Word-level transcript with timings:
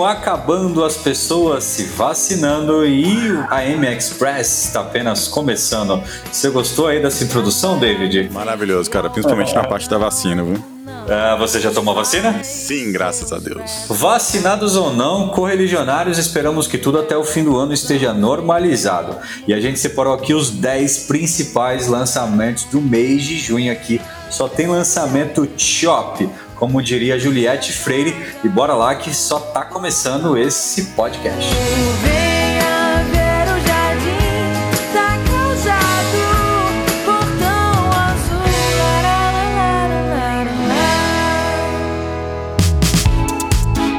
junho 0.00 0.04
acabando, 0.04 0.84
as 0.84 0.96
pessoas 0.96 1.64
se 1.64 1.84
vacinando 1.84 2.86
e 2.86 3.04
a 3.50 3.64
M 3.64 3.86
Express 3.86 4.66
está 4.66 4.80
apenas 4.80 5.28
começando. 5.28 6.02
Você 6.32 6.48
gostou 6.48 6.86
aí 6.86 7.02
dessa 7.02 7.22
introdução, 7.22 7.78
David? 7.78 8.30
Maravilhoso, 8.32 8.90
cara, 8.90 9.10
principalmente 9.10 9.54
na 9.54 9.64
parte 9.64 9.88
da 9.88 9.98
vacina, 9.98 10.42
viu? 10.42 10.62
Ah, 11.08 11.36
você 11.36 11.60
já 11.60 11.70
tomou 11.70 11.94
vacina? 11.94 12.42
Sim, 12.44 12.92
graças 12.92 13.32
a 13.32 13.38
Deus. 13.38 13.86
Vacinados 13.88 14.76
ou 14.76 14.94
não, 14.94 15.28
correligionários, 15.28 16.18
esperamos 16.18 16.66
que 16.66 16.78
tudo 16.78 16.98
até 16.98 17.16
o 17.16 17.24
fim 17.24 17.42
do 17.42 17.56
ano 17.56 17.72
esteja 17.72 18.12
normalizado. 18.12 19.16
E 19.46 19.52
a 19.52 19.60
gente 19.60 19.78
separou 19.78 20.14
aqui 20.14 20.32
os 20.32 20.50
10 20.50 21.06
principais 21.06 21.88
lançamentos 21.88 22.64
do 22.64 22.80
mês 22.80 23.22
de 23.22 23.38
junho 23.38 23.72
aqui. 23.72 24.00
Só 24.30 24.48
tem 24.48 24.68
lançamento 24.68 25.48
chop, 25.56 26.28
como 26.60 26.82
diria 26.82 27.18
Juliette 27.18 27.72
Freire. 27.72 28.14
E 28.44 28.48
bora 28.48 28.74
lá 28.74 28.94
que 28.94 29.14
só 29.14 29.40
tá 29.40 29.64
começando 29.64 30.36
esse 30.36 30.90
podcast. 30.90 31.48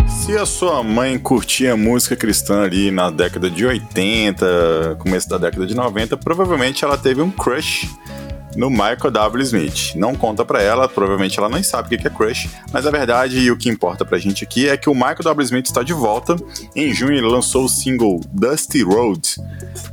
Se 0.07 0.37
a 0.37 0.45
sua 0.45 0.84
mãe 0.84 1.17
curtia 1.17 1.75
música 1.75 2.15
cristã 2.15 2.62
ali 2.62 2.91
na 2.91 3.09
década 3.09 3.49
de 3.49 3.65
80, 3.65 4.98
começo 4.99 5.27
da 5.27 5.37
década 5.39 5.65
de 5.65 5.75
90, 5.75 6.15
provavelmente 6.15 6.85
ela 6.85 6.98
teve 6.98 7.21
um 7.21 7.31
crush 7.31 7.89
no 8.55 8.69
Michael 8.69 9.11
W. 9.11 9.43
Smith. 9.43 9.95
Não 9.95 10.15
conta 10.15 10.43
pra 10.45 10.62
ela, 10.62 10.87
provavelmente 10.87 11.37
ela 11.39 11.49
nem 11.49 11.63
sabe 11.63 11.95
o 11.95 11.99
que 11.99 12.07
é 12.07 12.09
crush, 12.09 12.49
mas 12.71 12.85
a 12.85 12.91
verdade 12.91 13.39
e 13.39 13.51
o 13.51 13.57
que 13.57 13.70
importa 13.70 14.03
pra 14.05 14.17
gente 14.17 14.43
aqui 14.43 14.67
é 14.67 14.77
que 14.77 14.89
o 14.89 14.93
Michael 14.93 15.23
W. 15.23 15.43
Smith 15.45 15.65
está 15.67 15.84
de 15.84 15.93
volta. 15.93 16.35
Em 16.76 16.93
junho 16.93 17.13
ele 17.13 17.27
lançou 17.27 17.65
o 17.65 17.70
single 17.70 18.20
Dusty 18.31 18.84
Road, 18.84 19.21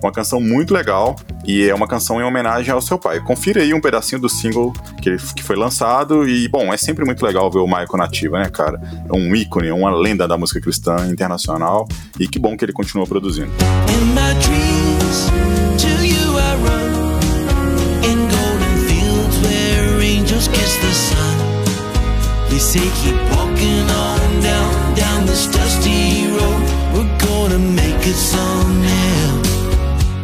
uma 0.03 0.13
canção 0.13 0.41
muito 0.41 0.73
legal 0.75 1.17
e 1.47 1.69
é 1.69 1.75
uma 1.75 1.87
canção 1.89 2.21
em 2.21 2.25
homenagem 2.25 2.73
ao 2.73 2.81
seu 2.81 2.99
pai. 2.99 3.21
Confira 3.21 3.63
aí 3.63 3.73
um 3.73 3.81
pedacinho 3.81 4.21
do 4.21 4.29
single 4.29 4.73
que, 5.01 5.09
ele- 5.11 5.19
que 5.35 5.43
foi 5.43 5.57
lançado 5.57 6.29
e, 6.29 6.49
bom, 6.49 6.73
é 6.73 6.77
sempre 6.77 7.05
muito 7.05 7.25
legal 7.25 7.51
ver 7.51 7.59
o 7.61 7.67
Michael 7.67 7.97
nativa, 7.97 8.39
né, 8.39 8.49
cara? 8.49 8.81
É 9.09 9.17
um 9.17 9.35
ícone, 9.35 9.71
uma 9.71 9.91
lenda 9.91 10.27
da 10.29 10.37
música 10.37 10.61
cristã 10.61 11.09
internacional 11.11 11.87
e 12.19 12.27
que 12.29 12.39
bom 12.39 12.57
que 12.57 12.65
ele 12.65 12.73
continua 12.73 13.07
produzindo. 13.07 13.51
In 13.89 14.15
the 20.81 20.93
sun. 20.93 21.37
They 22.49 22.59
say 22.59 22.87
keep 23.01 23.19
walking 23.37 23.85
on 24.07 24.41
down, 24.41 24.95
down 24.95 25.27
this 25.27 25.47
dusty 25.47 26.27
road. 26.37 26.63
We're 26.95 27.19
gonna 27.19 27.59
make 27.59 28.07
it 28.07 28.15
somehow. 28.15 28.48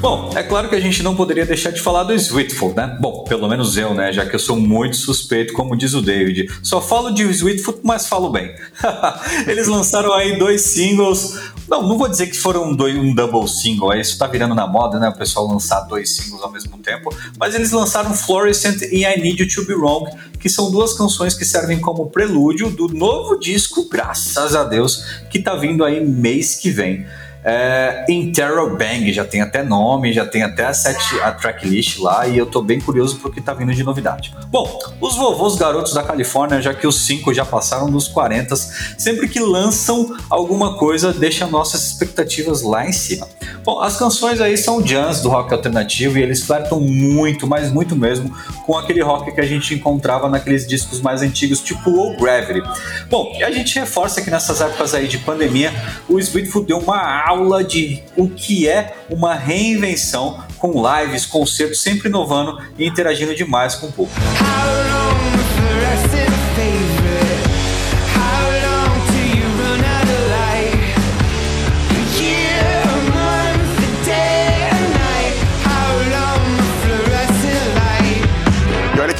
Bom, 0.05 0.29
é 0.37 0.43
claro 0.43 0.69
que 0.69 0.75
a 0.75 0.81
gente 0.81 1.03
não 1.03 1.17
poderia 1.17 1.47
deixar 1.47 1.71
de 1.71 1.81
falar 1.81 2.03
do 2.03 2.13
Sweetfoot, 2.13 2.77
né? 2.77 2.95
Bom, 3.01 3.25
pelo 3.25 3.49
menos 3.49 3.79
eu, 3.79 3.95
né? 3.95 4.13
Já 4.13 4.27
que 4.27 4.35
eu 4.35 4.39
sou 4.39 4.55
muito 4.55 4.97
suspeito, 4.97 5.55
como 5.55 5.75
diz 5.75 5.95
o 5.95 6.03
David. 6.03 6.47
Só 6.63 6.79
falo 6.79 7.11
de 7.11 7.23
Sweetfoot, 7.23 7.81
mas 7.83 8.07
falo 8.07 8.29
bem. 8.29 8.55
Eles 9.49 9.67
lançaram 9.67 10.13
aí 10.13 10.39
dois 10.39 10.61
singles. 10.61 11.41
Não, 11.67 11.89
não 11.89 11.97
vou 11.97 12.07
dizer 12.07 12.27
que 12.27 12.37
foram 12.37 12.77
dois, 12.77 12.95
um 12.95 13.15
double 13.15 13.49
single, 13.49 13.95
é 13.95 14.01
isso 14.03 14.19
tá 14.19 14.27
virando 14.27 14.55
na 14.55 14.67
moda, 14.67 14.99
né? 14.99 15.09
O 15.09 15.17
pessoal 15.17 15.47
lançar 15.47 15.81
dois 15.81 16.15
singles 16.15 16.43
ao 16.43 16.53
mesmo 16.53 16.77
tempo. 16.77 17.09
Mas 17.39 17.55
eles 17.55 17.73
lançaram 17.73 18.13
Fluorescent 18.13 18.83
e 18.83 19.07
I 19.07 19.19
Need 19.19 19.43
You 19.43 19.49
to 19.55 19.65
Be 19.65 19.73
Wrong, 19.73 20.11
que 20.39 20.51
são 20.51 20.71
duas 20.71 20.93
canções 20.93 21.33
que 21.33 21.47
servem 21.47 21.81
como 21.81 22.11
prelúdio 22.11 22.69
do 22.69 22.89
novo 22.89 23.39
disco, 23.41 23.89
graças 23.89 24.55
a 24.55 24.65
Deus, 24.65 25.03
que 25.31 25.39
tá 25.39 25.55
vindo 25.55 25.83
aí 25.83 26.07
mês 26.07 26.57
que 26.57 26.69
vem. 26.69 27.07
É, 27.45 28.07
Interrobang 28.09 29.13
já 29.13 29.25
tem 29.25 29.43
até 29.43 29.63
nome, 29.63 30.13
já 30.13 30.25
tem 30.25 30.43
até 30.43 30.65
a, 30.65 30.73
set, 30.73 31.21
a 31.21 31.31
tracklist 31.31 31.99
lá 31.99 32.27
e 32.27 32.39
eu 32.39 32.47
tô 32.47 32.63
bem 32.63 32.81
curioso 32.81 33.19
pro 33.19 33.31
que 33.31 33.41
tá 33.41 33.53
vindo 33.53 33.75
de 33.75 33.85
novidade. 33.85 34.35
Bom, 34.49 34.79
os 34.99 35.17
vovôs 35.17 35.57
garotos 35.57 35.93
da 35.93 36.03
Califórnia, 36.03 36.63
já 36.63 36.73
que 36.73 36.87
os 36.87 37.05
cinco 37.05 37.35
já 37.35 37.45
passaram 37.45 37.91
dos 37.91 38.09
40, 38.09 38.57
sempre 38.97 39.29
que 39.29 39.41
lançam 39.41 40.17
alguma 40.31 40.79
coisa, 40.79 41.13
deixa 41.13 41.47
nossas 41.47 41.85
expectativas 41.85 42.63
lá 42.63 42.87
em 42.89 42.93
cima. 42.93 43.29
Bom, 43.63 43.81
as 43.81 43.97
canções 43.97 44.41
aí 44.41 44.57
são 44.57 44.83
jazz 44.83 45.21
do 45.21 45.29
rock 45.29 45.53
alternativo 45.53 46.19
e 46.19 46.23
eles 46.23 46.43
flertam 46.43 46.81
muito, 46.81 47.47
mas 47.47 47.71
muito 47.71 47.97
mesmo, 47.97 48.35
com 48.67 48.77
aquele 48.77 49.03
rock 49.03 49.33
que 49.33 49.41
a 49.41 49.47
gente 49.47 49.75
encontrava 49.75 50.29
naqueles 50.29 50.67
discos 50.67 51.01
mais 51.01 51.23
antigos, 51.23 51.61
tipo 51.61 51.91
o 51.91 52.17
Gravity. 52.17 52.63
Bom, 53.09 53.35
e 53.39 53.45
a 53.45 53.51
gente 53.51 53.79
reforça 53.79 54.21
que 54.21 54.31
nessas 54.31 54.61
épocas 54.61 54.95
aí 54.95 55.09
de 55.09 55.19
pandemia, 55.19 55.73
o 56.09 56.19
Sweetfoot 56.19 56.67
deu 56.67 56.79
uma 56.79 57.27
aula 57.27 57.65
de 57.65 58.03
o 58.17 58.29
que 58.29 58.69
é 58.69 58.95
uma 59.11 59.35
reinvenção 59.35 60.43
com 60.59 60.83
lives, 60.83 61.27
concertos, 61.27 61.81
sempre 61.81 62.09
inovando 62.09 62.59
e 62.79 62.87
interagindo 62.87 63.35
demais 63.35 63.75
com 63.75 63.87
o 63.87 63.93
público. 63.93 64.21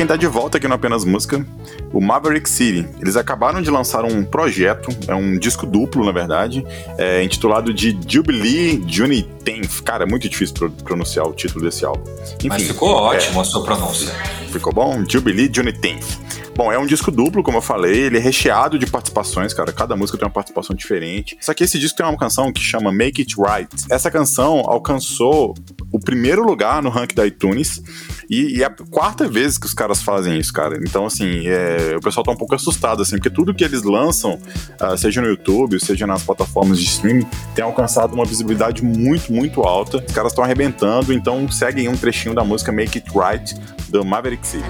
Quem 0.05 0.09
tá 0.09 0.17
de 0.17 0.27
volta 0.27 0.59
aqui 0.59 0.69
no 0.69 0.75
Apenas 0.75 1.03
Música, 1.03 1.47
o 1.91 1.99
Maverick 1.99 2.47
City. 2.51 2.87
Eles 3.01 3.17
acabaram 3.17 3.63
de 3.63 3.71
lançar 3.71 4.05
um 4.05 4.23
projeto, 4.23 4.95
é 5.09 5.15
um 5.15 5.39
disco 5.39 5.65
duplo, 5.67 6.05
na 6.05 6.13
verdade, 6.13 6.63
é, 6.99 7.23
intitulado 7.23 7.73
de 7.73 7.99
Jubilee 8.07 8.85
Juni 8.87 9.27
10th. 9.43 9.83
Cara, 9.83 10.05
é 10.05 10.07
muito 10.07 10.29
difícil 10.29 10.55
pro- 10.55 10.71
pronunciar 10.71 11.27
o 11.27 11.33
título 11.33 11.65
desse 11.65 11.87
álbum. 11.87 12.05
Enfim, 12.37 12.49
Mas 12.49 12.65
ficou 12.65 12.91
ótimo 12.91 13.41
a 13.41 13.45
sua 13.45 13.65
pronúncia. 13.65 14.13
Ficou 14.53 14.75
bom? 14.75 15.03
Jubilee 15.09 15.51
Juni 15.51 15.73
10th. 15.73 16.19
Bom, 16.55 16.71
é 16.71 16.79
um 16.79 16.87
disco 16.87 17.11
duplo, 17.11 17.43
como 17.43 17.59
eu 17.59 17.63
falei, 17.63 17.97
ele 18.03 18.17
é 18.19 18.21
recheado 18.21 18.79
de 18.79 18.87
participações, 18.87 19.53
cara. 19.53 19.73
Cada 19.73 19.97
música 19.97 20.17
tem 20.19 20.25
uma 20.27 20.33
participação 20.33 20.77
diferente. 20.77 21.37
Só 21.41 21.53
que 21.53 21.65
esse 21.65 21.81
disco 21.81 21.97
tem 21.97 22.07
uma 22.07 22.17
canção 22.17 22.53
que 22.53 22.61
chama 22.61 22.93
Make 22.93 23.23
It 23.23 23.35
Right. 23.37 23.87
Essa 23.91 24.09
canção 24.09 24.61
alcançou 24.67 25.55
o 25.91 25.99
primeiro 25.99 26.45
lugar 26.45 26.81
no 26.81 26.91
ranking 26.91 27.15
da 27.17 27.27
iTunes 27.27 27.83
e, 28.29 28.59
e 28.59 28.63
é 28.63 28.67
a 28.67 28.75
quarta 28.91 29.29
vez 29.29 29.59
que 29.59 29.67
os 29.67 29.75
caras 29.75 30.03
fazem 30.03 30.39
isso, 30.39 30.53
cara. 30.53 30.79
Então, 30.83 31.07
assim, 31.07 31.47
é, 31.47 31.95
o 31.97 32.01
pessoal 32.01 32.25
tá 32.25 32.33
um 32.33 32.37
pouco 32.37 32.55
assustado, 32.55 33.03
assim, 33.03 33.17
porque 33.17 33.31
tudo 33.31 33.55
que 33.55 33.65
eles 33.65 33.83
lançam, 33.83 34.39
ah, 34.81 34.97
seja 34.97 35.21
no 35.21 35.29
YouTube, 35.29 35.79
seja 35.81 36.07
nas 36.07 36.23
plataformas 36.23 36.79
de 36.79 36.85
streaming, 36.85 37.27
tem 37.55 37.65
alcançado 37.65 38.15
uma 38.15 38.25
visibilidade 38.25 38.85
muito, 38.85 39.33
muito 39.33 39.63
alta. 39.63 39.99
Os 39.99 40.13
caras 40.13 40.33
estão 40.33 40.45
arrebentando, 40.45 41.13
então 41.13 41.51
seguem 41.51 41.89
um 41.89 41.97
trechinho 41.97 42.35
da 42.35 42.45
música 42.45 42.73
Make 42.73 42.99
It 42.99 43.11
Right 43.17 43.55
do 43.89 44.05
Maverick 44.05 44.47
City. 44.47 44.65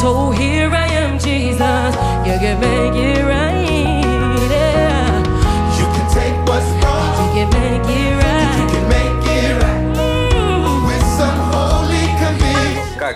So 0.00 0.30
here 0.30 0.70
I 0.70 0.86
am, 0.86 1.18
Jesus. 1.18 1.94
You 2.24 2.38
can 2.38 2.58
make 2.58 2.94
it 2.94 3.22
right. 3.22 3.29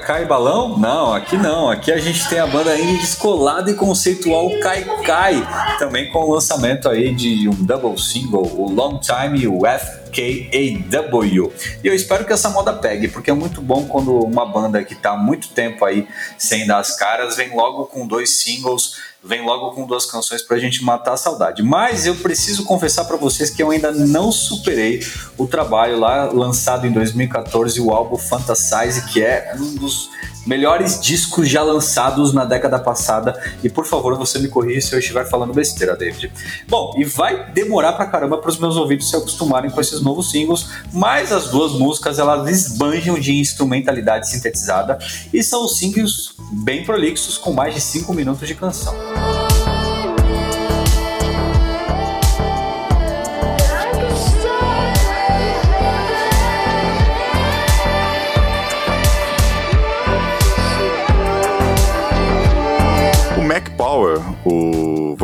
E 0.07 0.27
Balão? 0.27 0.77
Não, 0.77 1.15
aqui 1.15 1.35
não. 1.37 1.71
Aqui 1.71 1.91
a 1.91 1.97
gente 1.97 2.29
tem 2.29 2.39
a 2.39 2.47
banda 2.47 2.79
indie 2.79 2.99
descolada 2.99 3.71
e 3.71 3.75
conceitual 3.75 4.51
Kai 4.61 4.85
Kai, 5.03 5.77
também 5.79 6.11
com 6.11 6.19
o 6.19 6.35
lançamento 6.35 6.91
aí 6.91 7.15
de 7.15 7.49
um 7.49 7.55
double 7.55 7.99
single, 7.99 8.45
o 8.45 8.71
Long 8.71 9.01
Time 9.01 9.39
e 9.39 9.49
o 9.49 9.61
FKAW. 9.61 11.53
E 11.83 11.87
eu 11.87 11.95
espero 11.95 12.27
que 12.27 12.35
essa 12.35 12.51
moda 12.51 12.75
pegue, 12.75 13.09
porque 13.09 13.31
é 13.31 13.35
muito 13.35 13.63
bom 13.63 13.87
quando 13.87 14.19
uma 14.21 14.45
banda 14.45 14.85
que 14.85 14.95
tá 14.95 15.13
há 15.13 15.17
muito 15.17 15.49
tempo 15.49 15.85
aí 15.87 16.07
sem 16.37 16.67
dar 16.67 16.81
as 16.81 16.95
caras 16.97 17.37
vem 17.37 17.57
logo 17.57 17.87
com 17.87 18.07
dois 18.07 18.43
singles, 18.43 18.97
vem 19.25 19.45
logo 19.45 19.73
com 19.73 19.87
duas 19.87 20.05
canções 20.07 20.43
pra 20.43 20.59
gente 20.59 20.85
matar 20.85 21.15
a 21.15 21.17
saudade. 21.17 21.63
Mas 21.63 22.07
eu 22.07 22.15
preciso 22.17 22.65
confessar 22.65 23.05
pra 23.05 23.17
vocês 23.17 23.51
que 23.51 23.63
eu 23.63 23.71
ainda 23.71 23.91
não 23.91 24.31
superei 24.31 25.01
o 25.39 25.47
trabalho 25.47 25.99
lá 25.99 26.31
lançado 26.31 26.87
em 26.87 26.93
2014, 26.93 27.81
o 27.81 27.91
álbum 27.91 28.19
Fantasize, 28.19 29.07
que 29.13 29.23
é 29.23 29.55
um 29.59 29.75
dos 29.77 30.11
melhores 30.47 31.01
discos 31.01 31.49
já 31.49 31.63
lançados 31.63 32.33
na 32.33 32.45
década 32.45 32.79
passada. 32.79 33.41
E 33.63 33.69
por 33.69 33.87
favor, 33.87 34.17
você 34.17 34.39
me 34.39 34.49
corrija 34.49 34.89
se 34.89 34.95
eu 34.95 34.99
estiver 34.99 35.29
falando 35.29 35.53
besteira, 35.53 35.97
David. 35.97 36.31
Bom, 36.69 36.95
e 36.99 37.05
vai 37.05 37.51
demorar 37.53 37.95
pra 37.95 38.07
caramba 38.07 38.39
para 38.39 38.51
os 38.51 38.59
meus 38.59 38.77
ouvidos 38.77 39.09
se 39.09 39.17
acostumarem 39.17 39.71
com 39.71 39.81
esses 39.81 40.01
novos 40.01 40.31
singles, 40.31 40.69
mas 40.93 41.33
as 41.33 41.49
duas 41.49 41.73
músicas 41.73 42.19
elas 42.19 42.49
esbanjam 42.49 43.19
de 43.19 43.35
instrumentalidade 43.35 44.29
sintetizada 44.29 44.99
e 45.33 45.43
são 45.43 45.67
singles 45.67 46.35
bem 46.53 46.85
prolixos 46.85 47.39
com 47.39 47.53
mais 47.53 47.75
de 47.75 47.81
5 47.81 48.13
minutos 48.13 48.47
de 48.47 48.55
canção. 48.55 48.95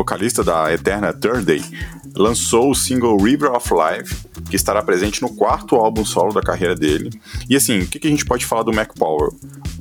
Vocalista 0.01 0.43
da 0.43 0.73
Eterna 0.73 1.13
Third 1.13 1.45
Day, 1.45 1.63
lançou 2.15 2.71
o 2.71 2.75
single 2.75 3.17
River 3.17 3.51
of 3.51 3.69
Life, 3.71 4.15
que 4.49 4.55
estará 4.55 4.81
presente 4.81 5.21
no 5.21 5.29
quarto 5.29 5.75
álbum 5.75 6.03
solo 6.03 6.33
da 6.33 6.41
carreira 6.41 6.75
dele. 6.75 7.09
E 7.49 7.55
assim, 7.55 7.79
o 7.79 7.87
que, 7.87 7.99
que 7.99 8.07
a 8.07 8.09
gente 8.09 8.25
pode 8.25 8.45
falar 8.45 8.63
do 8.63 8.73
Mac 8.73 8.93
Power? 8.97 9.31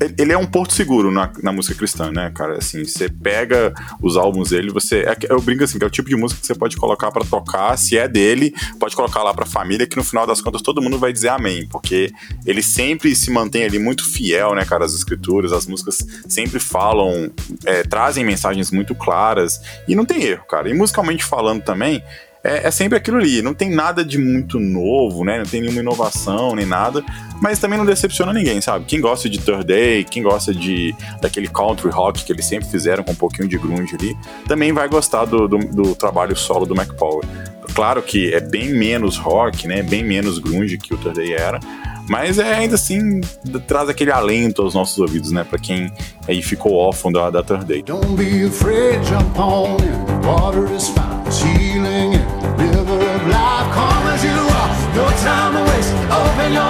Ele, 0.00 0.14
ele 0.18 0.32
é 0.32 0.38
um 0.38 0.46
porto 0.46 0.72
seguro 0.72 1.10
na, 1.10 1.30
na 1.42 1.52
música 1.52 1.74
cristã, 1.74 2.10
né, 2.10 2.30
cara? 2.34 2.58
Assim, 2.58 2.84
você 2.84 3.08
pega 3.08 3.74
os 4.02 4.16
álbuns 4.16 4.50
dele, 4.50 4.70
você. 4.70 5.00
É, 5.00 5.16
eu 5.28 5.40
brinco 5.40 5.64
assim, 5.64 5.78
que 5.78 5.84
é 5.84 5.86
o 5.86 5.90
tipo 5.90 6.08
de 6.08 6.16
música 6.16 6.40
que 6.40 6.46
você 6.46 6.54
pode 6.54 6.76
colocar 6.76 7.10
para 7.10 7.24
tocar, 7.24 7.76
se 7.76 7.98
é 7.98 8.06
dele, 8.06 8.54
pode 8.78 8.94
colocar 8.94 9.22
lá 9.22 9.34
pra 9.34 9.46
família, 9.46 9.86
que 9.86 9.96
no 9.96 10.04
final 10.04 10.26
das 10.26 10.40
contas 10.40 10.62
todo 10.62 10.82
mundo 10.82 10.98
vai 10.98 11.12
dizer 11.12 11.28
amém, 11.28 11.66
porque 11.66 12.12
ele 12.46 12.62
sempre 12.62 13.14
se 13.16 13.30
mantém 13.30 13.64
ali 13.64 13.78
muito 13.78 14.08
fiel, 14.08 14.54
né, 14.54 14.64
cara, 14.64 14.84
às 14.84 14.94
escrituras, 14.94 15.52
as 15.52 15.66
músicas 15.66 16.04
sempre 16.28 16.60
falam, 16.60 17.30
é, 17.64 17.82
trazem 17.82 18.24
mensagens 18.24 18.70
muito 18.70 18.94
claras, 18.94 19.60
e 19.88 19.94
não 19.94 20.04
tem 20.12 20.24
erro, 20.24 20.44
cara. 20.46 20.68
E 20.68 20.74
musicalmente 20.74 21.24
falando 21.24 21.62
também, 21.62 22.02
é, 22.42 22.66
é, 22.66 22.70
sempre 22.70 22.96
aquilo 22.96 23.18
ali. 23.18 23.42
Não 23.42 23.54
tem 23.54 23.70
nada 23.70 24.04
de 24.04 24.18
muito 24.18 24.58
novo, 24.58 25.24
né? 25.24 25.38
Não 25.38 25.44
tem 25.44 25.60
nenhuma 25.60 25.80
inovação 25.80 26.54
nem 26.54 26.66
nada. 26.66 27.04
Mas 27.40 27.58
também 27.58 27.78
não 27.78 27.86
decepciona 27.86 28.32
ninguém, 28.32 28.60
sabe? 28.60 28.84
Quem 28.86 29.00
gosta 29.00 29.28
de 29.28 29.38
Third 29.38 29.64
Day, 29.64 30.04
quem 30.04 30.22
gosta 30.22 30.52
de 30.54 30.94
daquele 31.20 31.48
country 31.48 31.90
rock 31.90 32.24
que 32.24 32.32
eles 32.32 32.44
sempre 32.44 32.68
fizeram 32.68 33.04
com 33.04 33.12
um 33.12 33.16
pouquinho 33.16 33.48
de 33.48 33.56
grunge 33.56 33.94
ali, 33.94 34.16
também 34.46 34.72
vai 34.72 34.88
gostar 34.88 35.24
do, 35.26 35.46
do, 35.46 35.58
do 35.58 35.94
trabalho 35.94 36.36
solo 36.36 36.66
do 36.66 36.74
Mac 36.74 36.92
Power. 36.94 37.24
Claro 37.74 38.02
que 38.02 38.32
é 38.34 38.40
bem 38.40 38.70
menos 38.70 39.16
rock, 39.16 39.68
né? 39.68 39.82
Bem 39.82 40.02
menos 40.02 40.38
grunge 40.38 40.76
que 40.76 40.92
o 40.92 40.98
Third 40.98 41.16
Day 41.16 41.34
era. 41.34 41.60
Mas 42.10 42.40
é 42.40 42.54
ainda 42.54 42.74
assim 42.74 43.20
traz 43.68 43.88
aquele 43.88 44.10
alento 44.10 44.62
aos 44.62 44.74
nossos 44.74 44.98
ouvidos, 44.98 45.30
né? 45.30 45.44
Pra 45.44 45.60
quem 45.60 45.92
aí 46.26 46.42
ficou 46.42 46.74
órfão 46.74 47.12
da, 47.12 47.30
da 47.30 47.40
Third. 47.40 47.82
Don't 47.84 48.16
be 48.16 48.46
afraid, 48.46 49.00
jump 49.06 49.38
on 49.38 49.76
water 50.26 50.66
is 50.74 50.92
healing 51.40 52.18
river 52.58 53.00
of 53.14 53.26
life. 53.28 53.70
Come 53.72 54.08
as 54.12 54.24
you 54.24 54.32
are, 54.32 54.72
no 54.96 55.06
time 55.22 55.54
to 55.54 55.62
waste. 55.70 55.94
Open 56.10 56.52
your 56.52 56.69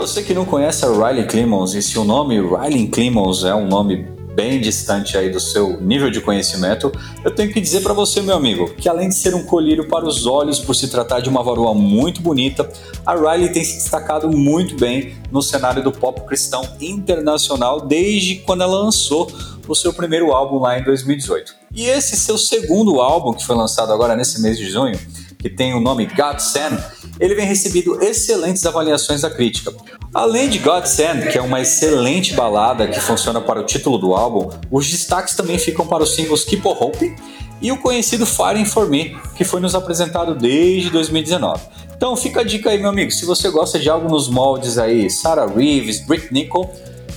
você 0.00 0.22
que 0.22 0.32
não 0.32 0.46
conhece 0.46 0.82
a 0.82 0.88
Riley 0.88 1.26
Clemons, 1.26 1.74
e 1.74 1.82
se 1.82 1.98
o 1.98 2.04
nome 2.04 2.40
Riley 2.40 2.88
Clemons 2.88 3.44
é 3.44 3.54
um 3.54 3.68
nome 3.68 4.08
bem 4.34 4.58
distante 4.58 5.18
aí 5.18 5.28
do 5.28 5.38
seu 5.38 5.78
nível 5.78 6.10
de 6.10 6.22
conhecimento, 6.22 6.90
eu 7.22 7.30
tenho 7.30 7.52
que 7.52 7.60
dizer 7.60 7.82
para 7.82 7.92
você, 7.92 8.22
meu 8.22 8.34
amigo, 8.34 8.72
que 8.76 8.88
além 8.88 9.10
de 9.10 9.14
ser 9.14 9.34
um 9.34 9.44
colírio 9.44 9.88
para 9.88 10.06
os 10.06 10.24
olhos 10.24 10.58
por 10.58 10.74
se 10.74 10.88
tratar 10.88 11.20
de 11.20 11.28
uma 11.28 11.42
varoa 11.42 11.74
muito 11.74 12.22
bonita, 12.22 12.66
a 13.04 13.14
Riley 13.14 13.52
tem 13.52 13.62
se 13.62 13.74
destacado 13.74 14.30
muito 14.30 14.74
bem 14.74 15.16
no 15.30 15.42
cenário 15.42 15.82
do 15.82 15.92
pop 15.92 16.22
cristão 16.22 16.62
internacional 16.80 17.82
desde 17.82 18.36
quando 18.36 18.62
ela 18.62 18.82
lançou 18.82 19.30
o 19.68 19.74
seu 19.74 19.92
primeiro 19.92 20.32
álbum 20.32 20.60
lá 20.60 20.78
em 20.78 20.82
2018. 20.82 21.54
E 21.74 21.84
esse 21.84 22.16
seu 22.16 22.38
segundo 22.38 23.02
álbum, 23.02 23.34
que 23.34 23.44
foi 23.44 23.54
lançado 23.54 23.92
agora 23.92 24.16
nesse 24.16 24.40
mês 24.40 24.56
de 24.56 24.70
junho, 24.70 24.98
que 25.38 25.50
tem 25.50 25.74
o 25.74 25.80
nome 25.80 26.06
God 26.06 26.38
Send, 26.38 26.82
ele 27.20 27.34
vem 27.34 27.46
recebido 27.46 28.02
excelentes 28.02 28.64
avaliações 28.64 29.20
da 29.20 29.30
crítica. 29.30 29.72
Além 30.12 30.48
de 30.48 30.58
God 30.58 30.86
Send, 30.86 31.28
que 31.30 31.36
é 31.36 31.42
uma 31.42 31.60
excelente 31.60 32.32
balada 32.34 32.88
que 32.88 32.98
funciona 32.98 33.40
para 33.40 33.60
o 33.60 33.64
título 33.64 33.98
do 33.98 34.14
álbum, 34.14 34.50
os 34.70 34.90
destaques 34.90 35.36
também 35.36 35.58
ficam 35.58 35.86
para 35.86 36.02
os 36.02 36.14
singles 36.14 36.44
Keep 36.44 36.66
on 36.66 36.76
Hope 36.80 37.14
e 37.60 37.70
o 37.70 37.76
conhecido 37.76 38.24
Firing 38.24 38.64
For 38.64 38.88
Me, 38.88 39.16
que 39.36 39.44
foi 39.44 39.60
nos 39.60 39.74
apresentado 39.74 40.34
desde 40.34 40.88
2019. 40.90 41.60
Então 41.94 42.16
fica 42.16 42.40
a 42.40 42.44
dica 42.44 42.70
aí, 42.70 42.78
meu 42.78 42.88
amigo, 42.88 43.10
se 43.10 43.26
você 43.26 43.50
gosta 43.50 43.78
de 43.78 43.90
algo 43.90 44.08
nos 44.08 44.28
moldes 44.28 44.78
aí, 44.78 45.10
Sarah 45.10 45.46
Reeves, 45.46 46.00
Britt 46.00 46.32
Nicol, 46.32 46.74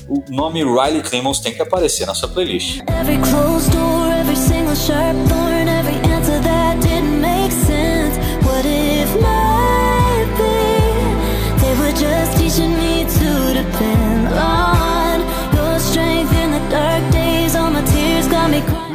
o 0.10 0.22
nome 0.30 0.62
Riley 0.62 1.02
Clemons 1.02 1.40
tem 1.40 1.54
que 1.54 1.62
aparecer 1.62 2.06
na 2.06 2.14
sua 2.14 2.28
playlist. 2.28 2.82
Every 2.90 3.18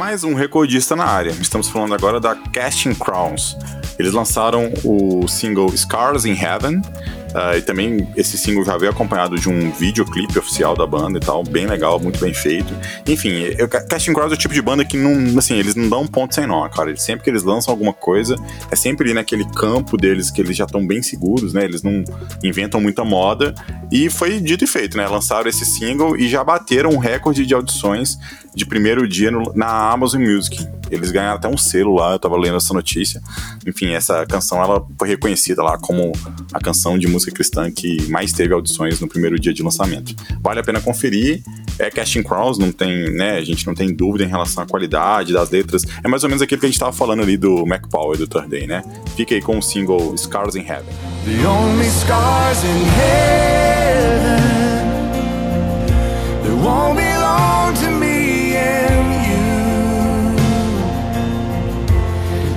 Mais 0.09 0.23
um 0.23 0.33
recordista 0.33 0.95
na 0.95 1.05
área. 1.05 1.29
Estamos 1.29 1.69
falando 1.69 1.93
agora 1.93 2.19
da 2.19 2.35
Casting 2.35 2.95
Crowns. 2.95 3.55
Eles 3.99 4.11
lançaram 4.11 4.73
o 4.83 5.27
single 5.27 5.69
Scars 5.77 6.25
in 6.25 6.33
Heaven. 6.33 6.81
Ah, 7.33 7.57
e 7.57 7.61
também 7.61 8.07
esse 8.15 8.37
single 8.37 8.63
já 8.65 8.77
veio 8.77 8.91
acompanhado 8.91 9.37
de 9.37 9.49
um 9.49 9.71
videoclipe 9.71 10.37
oficial 10.37 10.75
da 10.75 10.85
banda 10.85 11.17
e 11.17 11.21
tal, 11.21 11.43
bem 11.43 11.67
legal, 11.67 11.99
muito 11.99 12.19
bem 12.19 12.33
feito. 12.33 12.73
Enfim, 13.07 13.29
eu, 13.57 13.67
Casting 13.67 14.13
Crowns 14.13 14.31
é 14.31 14.35
o 14.35 14.37
tipo 14.37 14.53
de 14.53 14.61
banda 14.61 14.83
que 14.83 14.97
não, 14.97 15.37
assim, 15.37 15.55
eles 15.55 15.75
não 15.75 15.87
dão 15.89 16.07
ponto 16.07 16.33
sem 16.33 16.47
nó, 16.47 16.67
cara. 16.69 16.95
Sempre 16.95 17.23
que 17.23 17.29
eles 17.29 17.43
lançam 17.43 17.71
alguma 17.71 17.93
coisa, 17.93 18.35
é 18.71 18.75
sempre 18.75 19.05
ali 19.05 19.13
naquele 19.13 19.45
campo 19.51 19.97
deles 19.97 20.31
que 20.31 20.41
eles 20.41 20.55
já 20.57 20.65
estão 20.65 20.85
bem 20.85 21.01
seguros, 21.01 21.53
né? 21.53 21.63
Eles 21.65 21.83
não 21.83 22.03
inventam 22.43 22.81
muita 22.81 23.03
moda. 23.03 23.53
E 23.91 24.09
foi 24.09 24.39
dito 24.39 24.63
e 24.63 24.67
feito, 24.67 24.97
né? 24.97 25.07
Lançaram 25.07 25.49
esse 25.49 25.65
single 25.65 26.17
e 26.17 26.27
já 26.27 26.43
bateram 26.43 26.91
um 26.91 26.97
recorde 26.97 27.45
de 27.45 27.53
audições 27.53 28.17
de 28.55 28.65
primeiro 28.65 29.07
dia 29.07 29.29
no- 29.31 29.53
na 29.55 29.91
Amazon 29.91 30.21
Music. 30.21 30.67
Eles 30.91 31.11
ganharam 31.11 31.37
até 31.37 31.47
um 31.47 31.57
selo 31.57 31.93
lá, 31.95 32.13
eu 32.13 32.19
tava 32.19 32.35
lendo 32.35 32.57
essa 32.57 32.73
notícia. 32.73 33.21
Enfim, 33.65 33.91
essa 33.93 34.25
canção 34.25 34.61
ela 34.61 34.83
foi 34.97 35.07
reconhecida 35.07 35.61
lá 35.61 35.77
como 35.77 36.11
a 36.51 36.59
canção 36.59 36.97
de 36.97 37.07
música 37.07 37.18
cristã 37.27 37.69
que 37.69 38.09
mais 38.09 38.31
teve 38.31 38.53
audições 38.53 38.99
no 38.99 39.07
primeiro 39.07 39.39
dia 39.39 39.53
de 39.53 39.61
lançamento. 39.61 40.15
Vale 40.41 40.59
a 40.59 40.63
pena 40.63 40.79
conferir. 40.81 41.43
É 41.77 41.89
Casting 41.89 42.23
Crowns, 42.23 42.57
não 42.57 42.71
tem, 42.71 43.09
né? 43.11 43.37
A 43.37 43.43
gente 43.43 43.65
não 43.65 43.73
tem 43.73 43.93
dúvida 43.93 44.23
em 44.23 44.27
relação 44.27 44.63
à 44.63 44.65
qualidade 44.65 45.33
das 45.33 45.49
letras. 45.49 45.83
É 46.03 46.07
mais 46.07 46.23
ou 46.23 46.29
menos 46.29 46.41
aquilo 46.41 46.59
que 46.59 46.65
a 46.65 46.69
gente 46.69 46.79
tava 46.79 46.91
falando 46.91 47.21
ali 47.21 47.37
do 47.37 47.65
Mac 47.65 47.87
Power 47.89 48.17
do 48.17 48.27
Third 48.27 48.49
Day, 48.49 48.67
né? 48.67 48.83
Fica 49.15 49.33
aí 49.35 49.41
com 49.41 49.57
o 49.57 49.61
single 49.61 50.17
Scars 50.17 50.55
in 50.55 50.61
Heaven. 50.61 50.85
The 51.25 51.45
only 51.45 51.89
scars 51.89 52.63
in 52.63 52.85
heaven 52.97 54.39
that 56.43 56.55
won't 56.63 56.97
belong 56.97 57.73
to 57.75 57.91
me 57.91 58.55
and 58.55 59.13
you. 59.27 59.45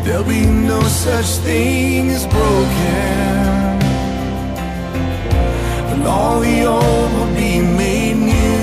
There'll 0.04 0.24
be 0.24 0.46
no 0.46 0.80
such 0.82 1.38
thing 1.44 2.10
as 2.10 2.24
broken, 2.26 3.31
all 6.12 6.40
the 6.40 6.66
old 6.66 7.10
will 7.16 7.34
be 7.34 7.60
made 7.60 8.16
new. 8.16 8.58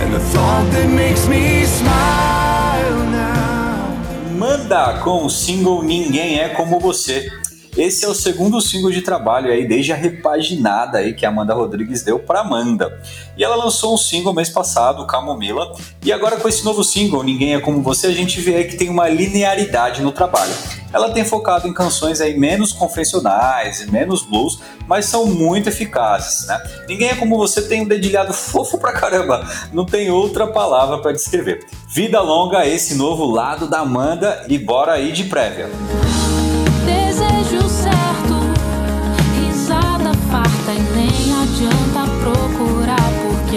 And 0.00 0.12
the 0.12 0.20
thought 0.32 0.66
that 0.72 0.88
makes 0.88 1.26
me 1.28 1.64
smile 1.64 2.98
now. 3.10 4.36
Manda 4.36 5.00
com 5.04 5.24
o 5.24 5.30
single 5.30 5.82
Ninguém 5.82 6.40
É 6.40 6.48
Como 6.48 6.80
Você. 6.80 7.30
Esse 7.76 8.06
é 8.06 8.08
o 8.08 8.14
segundo 8.14 8.58
single 8.58 8.90
de 8.90 9.02
trabalho 9.02 9.52
aí, 9.52 9.68
desde 9.68 9.92
a 9.92 9.96
repaginada 9.96 10.96
aí 10.96 11.12
que 11.12 11.26
a 11.26 11.28
Amanda 11.28 11.52
Rodrigues 11.52 12.02
deu 12.02 12.18
para 12.18 12.40
Amanda. 12.40 13.02
E 13.36 13.44
ela 13.44 13.54
lançou 13.54 13.92
um 13.92 13.98
single 13.98 14.32
mês 14.32 14.48
passado, 14.48 15.06
Camomila, 15.06 15.76
e 16.02 16.10
agora 16.10 16.38
com 16.38 16.48
esse 16.48 16.64
novo 16.64 16.82
single, 16.82 17.22
Ninguém 17.22 17.54
É 17.54 17.60
Como 17.60 17.82
Você, 17.82 18.06
a 18.06 18.12
gente 18.12 18.40
vê 18.40 18.64
que 18.64 18.78
tem 18.78 18.88
uma 18.88 19.06
linearidade 19.10 20.00
no 20.00 20.10
trabalho. 20.10 20.54
Ela 20.90 21.10
tem 21.10 21.22
focado 21.22 21.68
em 21.68 21.74
canções 21.74 22.22
aí 22.22 22.38
menos 22.38 22.72
convencionais 22.72 23.82
e 23.82 23.90
menos 23.90 24.22
blues, 24.22 24.58
mas 24.86 25.04
são 25.04 25.26
muito 25.26 25.68
eficazes, 25.68 26.46
né? 26.46 26.58
Ninguém 26.88 27.10
é 27.10 27.14
como 27.14 27.36
você 27.36 27.60
tem 27.60 27.82
um 27.82 27.88
dedilhado 27.88 28.32
fofo 28.32 28.78
pra 28.78 28.92
caramba, 28.92 29.46
não 29.70 29.84
tem 29.84 30.10
outra 30.10 30.46
palavra 30.46 30.96
para 30.98 31.12
descrever. 31.12 31.66
Vida 31.88 32.22
longa 32.22 32.66
esse 32.66 32.94
novo 32.94 33.26
lado 33.26 33.68
da 33.68 33.80
Amanda 33.80 34.46
e 34.48 34.58
bora 34.58 34.92
aí 34.92 35.12
de 35.12 35.24
prévia. 35.24 35.68
Desejo 35.68 36.25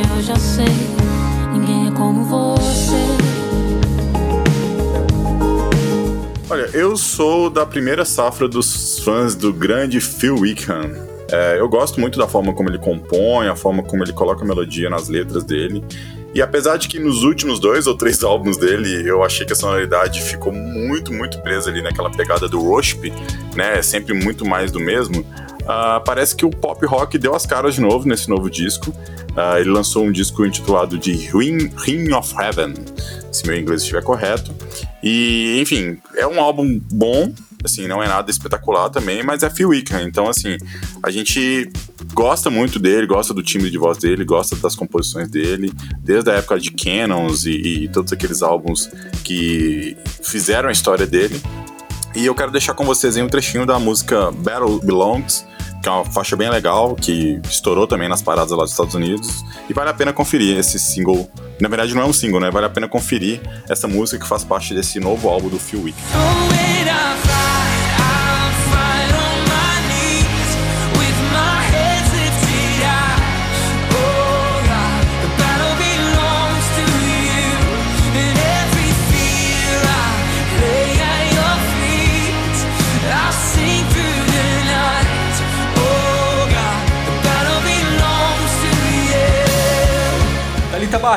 eu 0.02 0.22
já 0.22 0.36
sei, 0.36 0.66
ninguém 1.52 1.88
é 1.88 1.92
como 1.92 2.24
você. 2.24 2.96
Olha, 6.50 6.70
eu 6.74 6.98
sou 6.98 7.50
da 7.50 7.66
primeira 7.66 8.06
safra 8.06 8.48
dos 8.48 9.00
fãs 9.00 9.36
do 9.36 9.54
grande 9.54 10.00
Phil 10.00 10.36
Wickham. 10.36 10.92
É, 11.32 11.60
eu 11.60 11.70
gosto 11.70 12.00
muito 12.00 12.18
da 12.18 12.28
forma 12.28 12.54
como 12.54 12.70
ele 12.70 12.80
compõe, 12.80 13.48
a 13.48 13.56
forma 13.56 13.84
como 13.84 14.04
ele 14.04 14.14
coloca 14.14 14.44
a 14.44 14.48
melodia 14.48 14.90
nas 14.90 15.08
letras 15.10 15.44
dele. 15.44 15.84
E 16.34 16.42
apesar 16.42 16.78
de 16.78 16.88
que 16.88 17.00
nos 17.00 17.24
últimos 17.24 17.60
dois 17.60 17.88
ou 17.88 17.96
três 17.96 18.24
álbuns 18.24 18.58
dele 18.58 19.08
eu 19.08 19.24
achei 19.24 19.46
que 19.46 19.54
a 19.54 19.56
sonoridade 19.56 20.22
ficou 20.22 20.54
muito, 20.54 21.14
muito 21.14 21.40
presa 21.42 21.70
ali 21.70 21.82
naquela 21.82 22.10
pegada 22.10 22.48
do 22.48 22.60
Roshp, 22.60 23.12
né? 23.56 23.82
Sempre 23.82 24.14
muito 24.14 24.46
mais 24.46 24.72
do 24.72 24.80
mesmo. 24.80 25.26
Ah, 25.72 26.02
parece 26.04 26.36
que 26.36 26.44
o 26.44 26.50
pop 26.50 26.84
rock 26.88 27.16
deu 27.20 27.36
as 27.36 27.46
caras 27.46 27.76
de 27.76 27.82
novo 27.82 28.10
nesse 28.10 28.28
novo 28.28 28.50
disco. 28.50 28.92
Ah, 29.38 29.60
ele 29.60 29.70
lançou 29.70 30.04
um 30.04 30.12
disco 30.12 30.44
intitulado 30.44 30.98
de 30.98 31.12
Ring, 31.12 31.72
Ring 31.86 32.12
of 32.12 32.34
Heaven, 32.36 32.74
se 33.32 33.46
meu 33.46 33.56
inglês 33.56 33.84
estiver 33.84 34.02
correto. 34.02 34.52
E, 35.04 35.60
enfim, 35.62 36.00
é 36.16 36.26
um 36.26 36.42
álbum 36.42 36.82
bom, 36.92 37.32
assim, 37.64 37.88
não 37.88 38.02
é 38.02 38.08
nada 38.08 38.32
espetacular 38.32 38.90
também, 38.90 39.22
mas 39.22 39.44
é 39.44 39.50
Phil 39.52 39.70
Wickham, 39.70 40.02
então, 40.02 40.28
assim, 40.28 40.58
a 41.04 41.12
gente 41.12 41.72
gosta 42.16 42.50
muito 42.50 42.80
dele, 42.80 43.06
gosta 43.06 43.32
do 43.32 43.44
timbre 43.44 43.70
de 43.70 43.78
voz 43.78 44.00
dele, 44.00 44.26
gosta 44.26 44.56
das 44.56 44.76
composições 44.76 45.30
dele, 45.30 45.72
desde 46.00 46.32
a 46.32 46.34
época 46.34 46.60
de 46.60 46.72
Cannons 46.72 47.46
e, 47.46 47.84
e 47.84 47.90
todos 47.90 48.12
aqueles 48.12 48.42
álbuns 48.42 48.90
que 49.24 49.96
fizeram 50.24 50.68
a 50.68 50.72
história 50.72 51.06
dele. 51.06 51.40
E 52.16 52.26
eu 52.26 52.34
quero 52.34 52.52
deixar 52.52 52.74
com 52.74 52.86
vocês 52.86 53.16
aí 53.16 53.22
um 53.22 53.28
trechinho 53.28 53.68
da 53.68 53.78
música 53.78 54.32
Battle 54.32 54.80
Belongs, 54.80 55.46
que 55.82 55.90
é 55.90 55.92
uma 55.92 56.06
faixa 56.06 56.36
bem 56.36 56.50
legal, 56.50 56.96
que 56.96 57.40
estourou 57.44 57.88
também 57.88 58.10
nas 58.10 58.22
paradas 58.22 58.52
lá 58.52 58.64
dos 58.64 58.72
Estados 58.72 58.96
Unidos. 58.96 59.44
E 59.70 59.74
vale 59.74 59.90
a 59.90 59.94
pena 59.94 60.12
conferir 60.14 60.58
esse 60.58 60.78
single. 60.80 61.30
Na 61.60 61.70
verdade, 61.70 61.94
não 61.94 62.02
é 62.02 62.06
um 62.06 62.14
single, 62.14 62.40
né? 62.40 62.52
Vale 62.52 62.66
a 62.66 62.70
pena 62.70 62.88
conferir 62.88 63.42
essa 63.70 63.88
música 63.88 64.20
que 64.20 64.28
faz 64.28 64.44
parte 64.44 64.74
desse 64.74 65.00
novo 65.00 65.30
álbum 65.30 65.50
do 65.50 65.60
Phil 65.60 65.84
Wickham. 65.84 67.39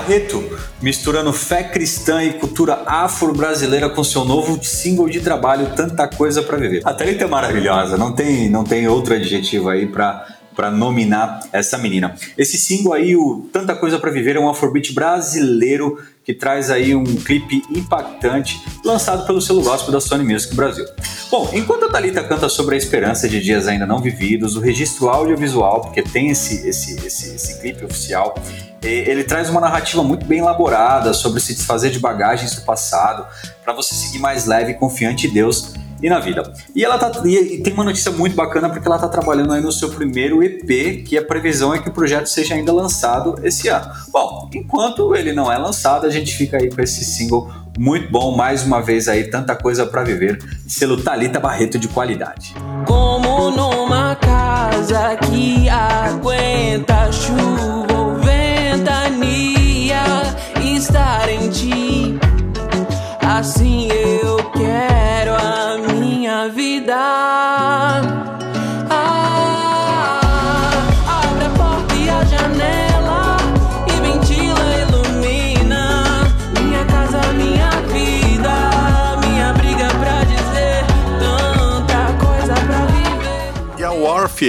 Barreto, 0.03 0.59
misturando 0.81 1.33
fé 1.33 1.63
cristã 1.63 2.25
e 2.25 2.33
cultura 2.33 2.83
afro-brasileira 2.87 3.89
com 3.89 4.03
seu 4.03 4.25
novo 4.25 4.59
single 4.61 5.09
de 5.09 5.21
trabalho, 5.21 5.77
Tanta 5.77 6.09
Coisa 6.09 6.43
pra 6.43 6.57
Viver. 6.57 6.83
A 6.85 6.93
Thalita 6.93 7.23
é 7.23 7.27
maravilhosa, 7.29 7.97
não 7.97 8.13
tem, 8.13 8.51
não 8.51 8.65
tem 8.65 8.89
outro 8.89 9.15
adjetivo 9.15 9.69
aí 9.69 9.87
pra, 9.87 10.27
pra 10.57 10.73
nominar 10.73 11.39
essa 11.53 11.79
menina. 11.79 12.17
Esse 12.37 12.59
single 12.59 12.93
aí, 12.93 13.15
o 13.15 13.49
Tanta 13.53 13.77
Coisa 13.77 13.97
pra 13.97 14.11
Viver, 14.11 14.35
é 14.35 14.41
um 14.41 14.51
afrobeat 14.51 14.93
brasileiro 14.93 16.03
que 16.25 16.35
traz 16.35 16.69
aí 16.69 16.97
um 16.97 17.05
clipe 17.05 17.63
impactante 17.71 18.61
lançado 18.85 19.25
pelo 19.25 19.41
selo 19.41 19.63
gospel 19.63 19.93
da 19.93 20.01
Sony 20.01 20.25
Music 20.25 20.53
Brasil. 20.57 20.85
Bom, 21.31 21.49
enquanto 21.53 21.85
a 21.85 21.89
Thalita 21.89 22.25
canta 22.25 22.49
sobre 22.49 22.75
a 22.75 22.79
esperança 22.79 23.29
de 23.29 23.41
dias 23.41 23.69
ainda 23.69 23.87
não 23.87 24.01
vividos, 24.01 24.57
o 24.57 24.61
registro 24.61 25.09
audiovisual, 25.09 25.81
porque 25.81 26.03
tem 26.03 26.31
esse, 26.31 26.69
esse, 26.69 27.07
esse, 27.07 27.37
esse 27.37 27.61
clipe 27.61 27.85
oficial, 27.85 28.35
ele 28.83 29.25
traz 29.25 29.49
uma 29.49 29.61
narrativa 29.61 30.03
muito 30.03 30.27
bem 30.27 30.41
elaborada 30.41 31.13
sobre 31.13 31.41
se 31.41 31.55
desfazer 31.55 31.91
de 31.91 31.99
bagagens 31.99 32.55
do 32.55 32.63
passado, 32.63 33.27
para 33.65 33.73
você 33.73 33.95
seguir 33.95 34.19
mais 34.19 34.47
leve 34.47 34.73
e 34.73 34.75
confiante 34.75 35.27
em 35.27 35.33
Deus 35.33 35.75
e 36.03 36.11
na 36.11 36.19
vida. 36.19 36.53
E 36.75 36.85
ela 36.85 36.99
tá 36.99 37.13
e, 37.25 37.59
tem 37.59 37.73
uma 37.73 37.85
notícia 37.85 38.11
muito 38.11 38.35
bacana 38.35 38.69
porque 38.69 38.87
ela 38.87 38.99
tá 38.99 39.09
trabalhando 39.09 39.53
aí 39.53 39.63
no 39.63 39.71
seu 39.71 39.89
primeiro 39.91 40.43
EP, 40.43 41.05
que 41.07 41.17
a 41.17 41.25
previsão 41.25 41.73
é 41.73 41.79
que 41.79 41.89
o 41.89 41.93
projeto 41.93 42.27
seja 42.27 42.55
ainda 42.55 42.73
lançado 42.73 43.37
esse 43.45 43.69
ano. 43.69 43.89
Bom, 44.11 44.51
enquanto 44.53 45.15
ele 45.15 45.33
não 45.33 45.51
é 45.51 45.57
lançado, 45.57 46.07
a 46.07 46.11
gente 46.11 46.35
fica 46.35 46.57
aí 46.57 46.69
com 46.69 46.81
esse 46.83 47.05
single 47.05 47.51
muito 47.79 48.11
bom, 48.11 48.37
mais 48.37 48.65
uma 48.65 48.83
vez 48.83 49.09
aí 49.09 49.31
tanta 49.31 49.55
coisa 49.55 49.87
para 49.87 50.03
viver, 50.03 50.39
selo 50.67 51.01
Talita 51.01 51.41
Barreto 51.41 51.79
de 51.79 51.89
qualidade. 51.89 52.55
Como 52.87 53.51
numa 53.51 54.15
casa 54.17 55.17
que 55.17 55.69
aguenta 55.71 56.42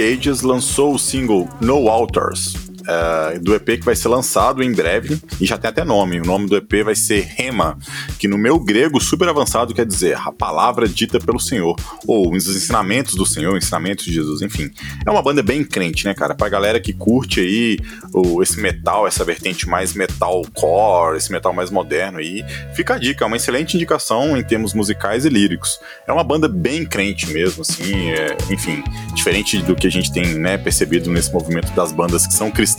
Ages 0.04 0.42
lançou 0.42 0.94
o 0.94 0.98
single 0.98 1.48
No 1.62 1.88
Altars. 1.88 2.63
Eh, 2.86 3.38
do 3.38 3.54
EP 3.54 3.64
que 3.78 3.84
vai 3.84 3.96
ser 3.96 4.08
lançado 4.08 4.62
em 4.62 4.70
breve 4.70 5.18
e 5.40 5.46
já 5.46 5.56
tem 5.56 5.70
até 5.70 5.82
nome. 5.84 6.20
O 6.20 6.24
nome 6.24 6.46
do 6.46 6.56
EP 6.56 6.84
vai 6.84 6.94
ser 6.94 7.20
Rema, 7.22 7.78
que 8.18 8.28
no 8.28 8.36
meu 8.36 8.58
grego 8.58 9.00
super 9.00 9.26
avançado 9.26 9.72
quer 9.72 9.86
dizer 9.86 10.18
a 10.18 10.30
palavra 10.30 10.86
dita 10.86 11.18
pelo 11.18 11.40
Senhor, 11.40 11.76
ou 12.06 12.34
os 12.34 12.46
ensinamentos 12.46 13.14
do 13.14 13.24
Senhor, 13.24 13.56
ensinamentos 13.56 14.04
de 14.04 14.12
Jesus, 14.12 14.42
enfim. 14.42 14.70
É 15.06 15.10
uma 15.10 15.22
banda 15.22 15.42
bem 15.42 15.64
crente, 15.64 16.04
né, 16.04 16.12
cara? 16.12 16.34
Pra 16.34 16.48
galera 16.48 16.78
que 16.78 16.92
curte 16.92 17.40
aí 17.40 17.78
o, 18.12 18.42
esse 18.42 18.60
metal, 18.60 19.06
essa 19.06 19.24
vertente 19.24 19.66
mais 19.66 19.94
metalcore, 19.94 21.16
esse 21.16 21.32
metal 21.32 21.54
mais 21.54 21.70
moderno 21.70 22.18
aí, 22.18 22.44
fica 22.74 22.94
a 22.94 22.98
dica, 22.98 23.24
é 23.24 23.26
uma 23.26 23.36
excelente 23.36 23.76
indicação 23.76 24.36
em 24.36 24.42
termos 24.42 24.74
musicais 24.74 25.24
e 25.24 25.30
líricos. 25.30 25.78
É 26.06 26.12
uma 26.12 26.24
banda 26.24 26.48
bem 26.48 26.84
crente 26.84 27.30
mesmo, 27.30 27.62
assim, 27.62 28.10
é, 28.10 28.36
enfim, 28.50 28.84
diferente 29.14 29.62
do 29.62 29.74
que 29.74 29.86
a 29.86 29.90
gente 29.90 30.12
tem 30.12 30.34
né, 30.34 30.58
percebido 30.58 31.10
nesse 31.10 31.32
movimento 31.32 31.72
das 31.72 31.90
bandas 31.90 32.26
que 32.26 32.34
são 32.34 32.50
cristãs 32.50 32.73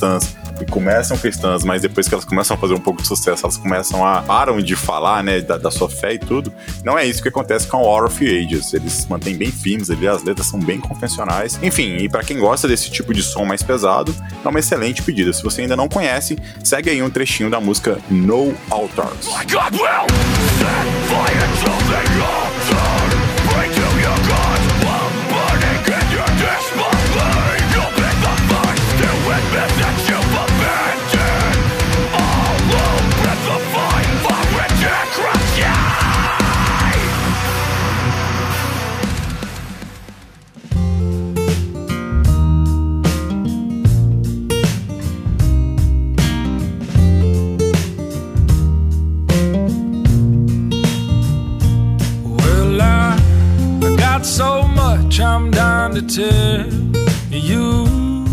e 0.61 0.65
começam 0.65 1.17
cristãs, 1.17 1.63
mas 1.63 1.81
depois 1.81 2.07
que 2.07 2.13
elas 2.13 2.25
começam 2.25 2.55
a 2.55 2.59
fazer 2.59 2.73
um 2.73 2.79
pouco 2.79 3.01
de 3.01 3.07
sucesso, 3.07 3.45
elas 3.45 3.57
começam 3.57 4.05
a 4.05 4.21
param 4.21 4.61
de 4.61 4.75
falar, 4.75 5.23
né, 5.23 5.41
da, 5.41 5.57
da 5.57 5.71
sua 5.71 5.89
fé 5.89 6.13
e 6.13 6.19
tudo. 6.19 6.51
Não 6.83 6.97
é 6.97 7.05
isso 7.05 7.21
que 7.21 7.29
acontece 7.29 7.67
com 7.67 7.77
a 7.77 7.81
War 7.81 8.05
of 8.05 8.25
Ages. 8.25 8.73
Eles 8.73 8.93
se 8.93 9.09
mantêm 9.09 9.35
bem 9.35 9.51
firmes, 9.51 9.89
ali, 9.89 10.07
as 10.07 10.23
letras 10.23 10.47
são 10.47 10.59
bem 10.59 10.79
convencionais. 10.79 11.59
Enfim, 11.61 11.97
e 11.97 12.09
pra 12.09 12.23
quem 12.23 12.39
gosta 12.39 12.67
desse 12.67 12.89
tipo 12.89 13.13
de 13.13 13.21
som 13.21 13.45
mais 13.45 13.61
pesado, 13.61 14.15
é 14.43 14.47
uma 14.47 14.59
excelente 14.59 15.01
pedida. 15.01 15.33
Se 15.33 15.43
você 15.43 15.61
ainda 15.61 15.75
não 15.75 15.87
conhece, 15.87 16.37
segue 16.63 16.89
aí 16.89 17.01
um 17.01 17.09
trechinho 17.09 17.49
da 17.49 17.59
música 17.59 17.99
No 18.09 18.53
Altars. 18.69 19.27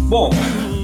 Bom, 0.08 0.30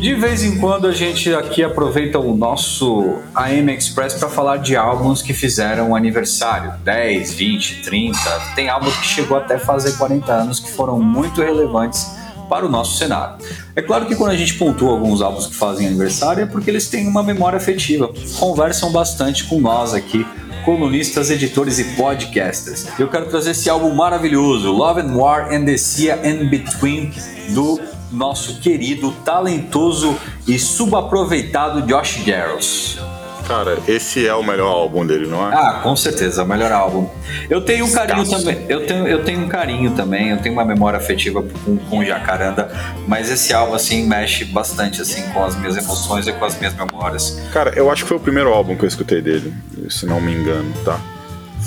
de 0.00 0.14
vez 0.14 0.44
em 0.44 0.56
quando 0.60 0.86
a 0.86 0.92
gente 0.92 1.34
aqui 1.34 1.64
aproveita 1.64 2.20
o 2.20 2.36
nosso 2.36 3.16
AM 3.34 3.74
Express 3.74 4.14
para 4.14 4.28
falar 4.28 4.58
de 4.58 4.76
álbuns 4.76 5.22
que 5.22 5.34
fizeram 5.34 5.96
aniversário, 5.96 6.72
10, 6.84 7.34
20, 7.34 7.82
30. 7.82 8.18
Tem 8.54 8.68
álbum 8.68 8.88
que 8.92 9.06
chegou 9.08 9.36
até 9.36 9.58
fazer 9.58 9.98
40 9.98 10.32
anos 10.32 10.60
que 10.60 10.70
foram 10.70 11.00
muito 11.00 11.42
relevantes 11.42 12.08
para 12.48 12.64
o 12.64 12.68
nosso 12.68 12.96
cenário. 12.96 13.44
É 13.74 13.82
claro 13.82 14.06
que 14.06 14.14
quando 14.14 14.30
a 14.30 14.36
gente 14.36 14.54
pontua 14.54 14.92
alguns 14.92 15.20
álbuns 15.20 15.48
que 15.48 15.56
fazem 15.56 15.88
aniversário 15.88 16.44
é 16.44 16.46
porque 16.46 16.70
eles 16.70 16.88
têm 16.88 17.08
uma 17.08 17.24
memória 17.24 17.56
afetiva, 17.56 18.08
conversam 18.38 18.92
bastante 18.92 19.42
com 19.46 19.60
nós 19.60 19.92
aqui 19.94 20.24
colunistas, 20.68 21.30
editores 21.30 21.78
e 21.78 21.84
podcasters. 21.96 22.86
Eu 22.98 23.08
quero 23.08 23.24
trazer 23.24 23.52
esse 23.52 23.70
álbum 23.70 23.94
maravilhoso, 23.94 24.70
Love 24.70 25.00
and 25.00 25.16
War 25.16 25.50
and 25.50 25.64
the 25.64 25.78
Sea 25.78 26.10
and 26.10 26.50
Between, 26.50 27.10
do 27.54 27.80
nosso 28.12 28.60
querido, 28.60 29.10
talentoso 29.24 30.14
e 30.46 30.58
subaproveitado 30.58 31.86
Josh 31.86 32.22
Garros. 32.22 33.07
Cara, 33.48 33.78
esse 33.88 34.26
é 34.26 34.34
o 34.34 34.42
melhor 34.42 34.68
álbum 34.68 35.06
dele, 35.06 35.26
não 35.26 35.50
é? 35.50 35.54
Ah, 35.54 35.80
com 35.82 35.96
certeza, 35.96 36.42
o 36.42 36.46
melhor 36.46 36.70
álbum. 36.70 37.08
Eu 37.48 37.62
tenho 37.62 37.86
um 37.86 37.90
carinho 37.90 38.22
Escasso. 38.22 38.44
também. 38.44 38.66
Eu 38.68 38.86
tenho, 38.86 39.08
eu 39.08 39.24
tenho 39.24 39.40
um 39.40 39.48
carinho 39.48 39.90
também. 39.92 40.28
Eu 40.28 40.36
tenho 40.36 40.52
uma 40.52 40.66
memória 40.66 40.98
afetiva 40.98 41.42
com, 41.64 41.78
com 41.78 41.98
o 42.00 42.04
Jacaranda, 42.04 42.70
mas 43.06 43.30
esse 43.30 43.54
álbum 43.54 43.72
assim 43.72 44.06
mexe 44.06 44.44
bastante 44.44 45.00
assim 45.00 45.22
com 45.32 45.42
as 45.42 45.56
minhas 45.56 45.78
emoções 45.78 46.26
e 46.26 46.32
com 46.32 46.44
as 46.44 46.58
minhas 46.58 46.74
memórias. 46.74 47.40
Cara, 47.50 47.72
eu 47.74 47.90
acho 47.90 48.02
que 48.02 48.08
foi 48.08 48.18
o 48.18 48.20
primeiro 48.20 48.52
álbum 48.52 48.76
que 48.76 48.84
eu 48.84 48.88
escutei 48.88 49.22
dele, 49.22 49.54
se 49.88 50.04
não 50.04 50.20
me 50.20 50.34
engano, 50.34 50.70
tá? 50.84 51.00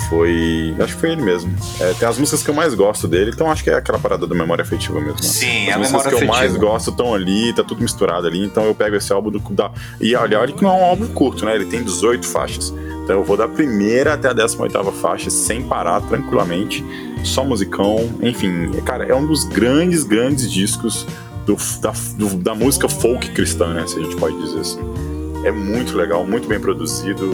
Foi. 0.08 0.74
Acho 0.80 0.94
que 0.94 1.00
foi 1.00 1.12
ele 1.12 1.22
mesmo. 1.22 1.54
É, 1.80 1.92
tem 1.94 2.08
as 2.08 2.18
músicas 2.18 2.42
que 2.42 2.50
eu 2.50 2.54
mais 2.54 2.74
gosto 2.74 3.06
dele, 3.08 3.30
então 3.34 3.50
acho 3.50 3.62
que 3.64 3.70
é 3.70 3.74
aquela 3.74 3.98
parada 3.98 4.26
da 4.26 4.34
memória 4.34 4.62
afetiva 4.62 5.00
mesmo. 5.00 5.16
né? 5.16 5.22
Sim, 5.22 5.68
as 5.68 5.74
a 5.74 5.78
músicas 5.78 6.06
que 6.06 6.14
eu 6.24 6.26
mais 6.28 6.56
gosto 6.56 6.90
estão 6.90 7.14
ali, 7.14 7.52
tá 7.52 7.62
tudo 7.62 7.80
misturado 7.82 8.26
ali, 8.26 8.44
então 8.44 8.64
eu 8.64 8.74
pego 8.74 8.96
esse 8.96 9.12
álbum 9.12 9.30
do. 9.30 9.38
Da, 9.52 9.70
e 10.00 10.14
olha, 10.14 10.40
olha 10.40 10.52
que 10.52 10.62
não 10.62 10.70
é 10.70 10.74
um 10.80 10.84
álbum 10.84 11.06
curto, 11.08 11.44
né? 11.44 11.54
Ele 11.54 11.66
tem 11.66 11.82
18 11.82 12.26
faixas. 12.26 12.72
Então 13.04 13.16
eu 13.16 13.24
vou 13.24 13.36
da 13.36 13.48
primeira 13.48 14.14
até 14.14 14.28
a 14.28 14.32
18 14.32 14.92
faixa, 14.92 15.28
sem 15.30 15.62
parar, 15.62 16.00
tranquilamente. 16.02 16.84
Só 17.24 17.44
musicão, 17.44 17.96
enfim. 18.22 18.70
Cara, 18.84 19.04
é 19.04 19.14
um 19.14 19.26
dos 19.26 19.44
grandes, 19.44 20.02
grandes 20.04 20.50
discos 20.50 21.06
do, 21.46 21.56
da, 21.80 21.92
do- 22.16 22.36
da 22.36 22.54
música 22.54 22.88
folk 22.88 23.30
cristã, 23.30 23.74
né? 23.74 23.86
Se 23.86 23.98
a 23.98 24.02
gente 24.02 24.16
pode 24.16 24.36
dizer 24.40 24.60
assim. 24.60 24.80
É 25.44 25.50
muito 25.50 25.96
legal, 25.96 26.24
muito 26.26 26.46
bem 26.48 26.60
produzido. 26.60 27.28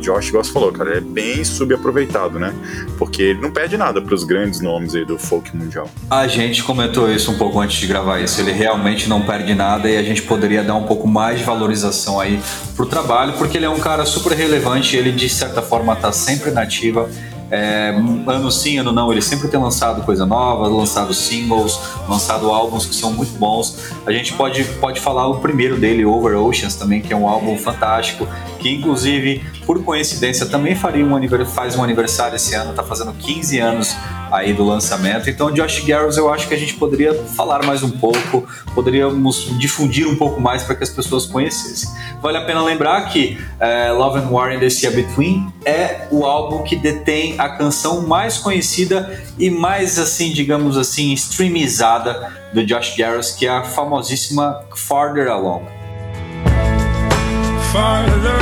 Josh, 0.00 0.30
você 0.30 0.52
falou, 0.52 0.72
cara, 0.72 0.96
é 0.96 1.00
bem 1.00 1.44
subaproveitado, 1.44 2.38
né? 2.38 2.54
Porque 2.98 3.22
ele 3.22 3.40
não 3.40 3.50
perde 3.50 3.76
nada 3.76 4.00
pros 4.00 4.24
grandes 4.24 4.60
nomes 4.60 4.94
aí 4.94 5.04
do 5.04 5.18
folk 5.18 5.56
mundial. 5.56 5.88
A 6.10 6.26
gente 6.26 6.62
comentou 6.62 7.10
isso 7.10 7.30
um 7.30 7.38
pouco 7.38 7.60
antes 7.60 7.78
de 7.78 7.86
gravar 7.86 8.20
isso. 8.20 8.40
Ele 8.40 8.52
realmente 8.52 9.08
não 9.08 9.22
perde 9.22 9.54
nada 9.54 9.88
e 9.88 9.96
a 9.96 10.02
gente 10.02 10.22
poderia 10.22 10.62
dar 10.62 10.74
um 10.74 10.84
pouco 10.84 11.06
mais 11.06 11.38
de 11.38 11.44
valorização 11.44 12.18
aí 12.18 12.40
pro 12.74 12.86
trabalho, 12.86 13.34
porque 13.34 13.56
ele 13.56 13.66
é 13.66 13.70
um 13.70 13.78
cara 13.78 14.04
super 14.04 14.32
relevante. 14.32 14.96
Ele 14.96 15.12
de 15.12 15.28
certa 15.28 15.62
forma 15.62 15.94
tá 15.94 16.12
sempre 16.12 16.50
na 16.50 16.62
ativa. 16.62 17.08
É, 17.50 17.94
ano 18.26 18.50
sim, 18.50 18.78
ano 18.78 18.92
não, 18.92 19.10
ele 19.10 19.20
sempre 19.20 19.48
tem 19.48 19.58
lançado 19.58 20.02
coisa 20.02 20.24
nova, 20.24 20.68
lançado 20.68 21.12
singles, 21.12 21.78
lançado 22.08 22.50
álbuns 22.50 22.86
que 22.86 22.94
são 22.94 23.12
muito 23.12 23.36
bons. 23.38 23.92
A 24.06 24.12
gente 24.12 24.32
pode, 24.34 24.64
pode 24.64 25.00
falar 25.00 25.26
o 25.26 25.40
primeiro 25.40 25.76
dele, 25.76 26.04
Over 26.04 26.38
Oceans, 26.38 26.76
também, 26.76 27.00
que 27.00 27.12
é 27.12 27.16
um 27.16 27.28
álbum 27.28 27.58
fantástico, 27.58 28.28
que 28.58 28.70
inclusive, 28.70 29.42
por 29.66 29.82
coincidência, 29.82 30.46
também 30.46 30.74
faria 30.74 31.04
um 31.04 31.20
faz 31.46 31.76
um 31.76 31.82
aniversário 31.82 32.36
esse 32.36 32.54
ano, 32.54 32.72
tá 32.72 32.82
fazendo 32.82 33.12
15 33.12 33.58
anos 33.58 33.96
aí 34.30 34.52
do 34.52 34.64
lançamento. 34.64 35.28
Então, 35.28 35.52
Josh 35.52 35.80
Garros, 35.84 36.16
eu 36.16 36.32
acho 36.32 36.48
que 36.48 36.54
a 36.54 36.56
gente 36.56 36.74
poderia 36.74 37.14
falar 37.14 37.64
mais 37.64 37.82
um 37.82 37.90
pouco, 37.90 38.46
poderíamos 38.74 39.58
difundir 39.58 40.06
um 40.08 40.16
pouco 40.16 40.40
mais 40.40 40.62
para 40.62 40.74
que 40.74 40.82
as 40.82 40.90
pessoas 40.90 41.26
conhecessem. 41.26 41.88
Vale 42.22 42.38
a 42.38 42.44
pena 42.44 42.62
lembrar 42.62 43.08
que 43.08 43.38
eh, 43.58 43.92
Love 43.92 44.20
and 44.20 44.28
War 44.28 44.52
in 44.52 44.60
the 44.60 44.70
Sea 44.70 44.90
Between 44.90 45.52
é 45.64 46.06
o 46.10 46.24
álbum 46.24 46.62
que 46.62 46.76
detém 46.76 47.34
a 47.38 47.48
canção 47.48 48.06
mais 48.06 48.38
conhecida 48.38 49.20
e 49.38 49.50
mais, 49.50 49.98
assim, 49.98 50.32
digamos 50.32 50.76
assim, 50.76 51.12
streamizada 51.12 52.32
do 52.52 52.64
Josh 52.64 52.96
Garros, 52.96 53.32
que 53.32 53.46
é 53.46 53.50
a 53.50 53.62
famosíssima 53.62 54.62
Farther 54.74 55.28
Along. 55.28 55.80
farther 57.72 58.39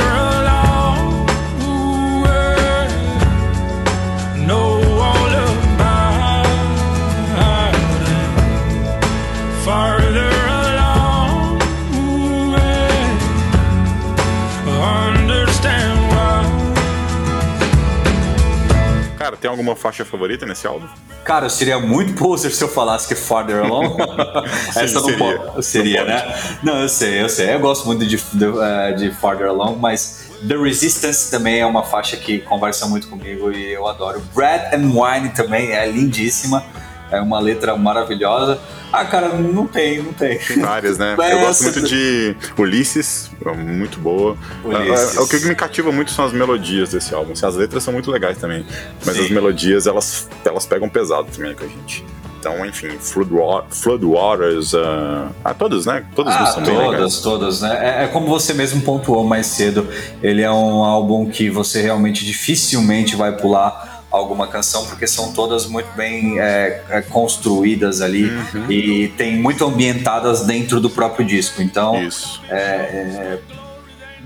tem 19.39 19.49
alguma 19.49 19.75
faixa 19.75 20.03
favorita 20.05 20.45
nesse 20.45 20.65
álbum? 20.67 20.87
Cara, 21.23 21.45
eu 21.45 21.49
seria 21.49 21.79
muito 21.79 22.13
poser 22.13 22.51
se 22.51 22.63
eu 22.63 22.67
falasse 22.67 23.07
que 23.07 23.15
Farther 23.15 23.63
Along. 23.63 23.97
Essa 24.75 24.93
não 24.95 25.03
seria. 25.03 25.17
pode. 25.17 25.65
Seria, 25.65 26.05
Não 26.05 26.13
pode. 26.13 26.27
né? 26.27 26.57
Não, 26.63 26.81
eu 26.81 26.89
sei, 26.89 27.21
eu 27.21 27.29
sei. 27.29 27.53
Eu 27.53 27.59
gosto 27.59 27.85
muito 27.85 28.05
de, 28.05 28.17
de, 28.17 28.45
eh, 28.45 28.91
de 28.93 29.11
Farther 29.11 29.47
Along, 29.47 29.77
mas 29.79 30.29
The 30.47 30.55
Resistance 30.55 31.29
também 31.29 31.59
é 31.59 31.65
uma 31.65 31.83
faixa 31.83 32.15
que 32.17 32.39
conversa 32.39 32.87
muito 32.87 33.07
comigo 33.07 33.51
e 33.51 33.73
eu 33.73 33.87
adoro. 33.87 34.21
Bread 34.33 34.73
and 34.75 34.91
Wine 34.93 35.29
também 35.29 35.71
é 35.71 35.85
lindíssima. 35.89 36.63
É 37.11 37.19
uma 37.21 37.39
letra 37.39 37.75
maravilhosa. 37.75 38.59
Ah, 38.91 39.05
cara, 39.05 39.29
não 39.29 39.67
tem, 39.67 40.01
não 40.01 40.13
tem. 40.13 40.37
Tem 40.39 40.59
várias, 40.61 40.97
né? 40.97 41.15
Eu 41.31 41.39
gosto 41.39 41.63
muito 41.63 41.81
de 41.81 42.35
Ulisses, 42.57 43.29
é 43.45 43.51
muito 43.53 43.99
boa. 43.99 44.35
Ulisses. 44.63 45.15
É, 45.15 45.19
é, 45.19 45.21
o 45.21 45.27
que 45.27 45.39
me 45.45 45.55
cativa 45.55 45.91
muito 45.91 46.11
são 46.11 46.25
as 46.25 46.33
melodias 46.33 46.89
desse 46.91 47.13
álbum. 47.13 47.33
assim, 47.33 47.45
As 47.45 47.55
letras 47.55 47.83
são 47.83 47.93
muito 47.93 48.09
legais 48.11 48.37
também, 48.37 48.65
mas 49.05 49.15
Sim. 49.15 49.25
as 49.25 49.29
melodias 49.31 49.87
elas, 49.87 50.27
elas 50.45 50.65
pegam 50.65 50.89
pesado 50.89 51.27
também 51.35 51.53
com 51.55 51.63
a 51.63 51.67
gente. 51.67 52.03
Então, 52.39 52.65
enfim, 52.65 52.87
Flood, 52.99 53.33
Wa- 53.33 53.65
Flood 53.69 54.05
Waters, 54.05 54.73
ah, 54.73 55.27
ah, 55.43 55.53
todas, 55.53 55.85
né? 55.85 56.05
Todas 56.15 56.33
as 56.33 56.41
Ah, 56.41 56.51
são 56.53 56.63
bem 56.63 56.77
legais. 56.77 56.95
todas, 56.97 57.19
todas, 57.21 57.61
né? 57.61 57.97
É, 57.99 58.03
é 58.05 58.07
como 58.07 58.27
você 58.27 58.53
mesmo 58.53 58.79
pontuou 58.81 59.25
mais 59.25 59.45
cedo. 59.47 59.85
Ele 60.23 60.41
é 60.41 60.49
um 60.49 60.83
álbum 60.83 61.29
que 61.29 61.49
você 61.49 61.81
realmente 61.81 62.23
dificilmente 62.25 63.15
vai 63.17 63.33
pular 63.35 63.98
alguma 64.11 64.47
canção, 64.47 64.85
porque 64.87 65.05
são 65.07 65.31
todas 65.33 65.65
muito 65.65 65.91
bem 65.95 66.39
é, 66.39 66.83
é, 66.89 67.01
construídas 67.01 68.01
ali 68.01 68.25
Uhum. 68.29 68.71
e 68.71 69.07
tem 69.09 69.37
muito 69.37 69.63
ambientadas 69.65 70.41
dentro 70.41 70.79
do 70.79 70.89
próprio 70.89 71.25
disco. 71.25 71.61
Então, 71.61 72.01
Isso. 72.03 72.41
é, 72.49 73.37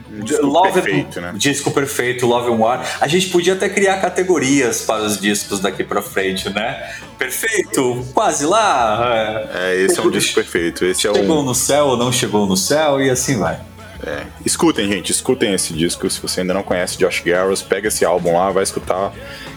Um 0.10 0.24
disco 0.24 0.46
Love 0.46 0.74
perfeito, 0.74 1.20
né? 1.20 1.34
Disco 1.36 1.72
perfeito, 1.72 2.26
Love 2.28 2.52
and 2.54 2.58
War. 2.58 2.98
A 3.02 3.08
gente 3.08 3.28
podia 3.30 3.54
até 3.54 3.68
criar 3.68 3.98
categorias 4.00 4.82
para 4.84 5.02
os 5.04 5.20
discos 5.20 5.60
daqui 5.60 5.84
pra 5.84 6.02
frente, 6.04 6.50
né? 6.50 6.92
Perfeito, 7.18 8.06
quase 8.14 8.46
lá. 8.46 9.50
é. 9.54 9.74
É, 9.74 9.82
esse 9.82 10.00
é 10.00 10.04
um 10.04 10.12
disco 10.12 10.36
perfeito. 10.36 10.86
Esse 10.86 11.08
é 11.08 11.14
Chegou 11.14 11.42
um. 11.42 11.44
no 11.44 11.56
céu 11.56 11.88
ou 11.88 11.98
não 11.98 12.12
chegou 12.12 12.46
no 12.46 12.56
céu 12.56 13.02
e 13.02 13.10
assim 13.10 13.38
vai. 13.40 13.60
É. 14.06 14.26
Escutem, 14.46 14.88
gente, 14.88 15.12
escutem 15.12 15.54
esse 15.54 15.74
disco. 15.74 16.10
Se 16.10 16.22
você 16.22 16.42
ainda 16.42 16.54
não 16.54 16.64
conhece 16.64 16.98
Josh 16.98 17.22
Garros, 17.22 17.62
pega 17.62 17.88
esse 17.88 18.04
álbum 18.06 18.38
lá, 18.38 18.50
vai 18.52 18.64
escutar, 18.64 19.12